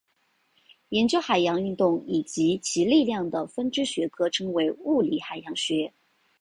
[0.89, 5.93] 研究海洋运动以及其力量的分支学科称为物理海洋学。